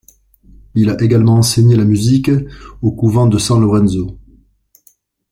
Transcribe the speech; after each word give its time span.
Il 0.73 0.89
a 0.89 0.99
également 0.99 1.35
enseigné 1.35 1.75
la 1.75 1.85
musique 1.85 2.31
au 2.81 2.91
couvent 2.91 3.27
de 3.27 3.37
San 3.37 3.61
Lorenzo. 3.61 4.17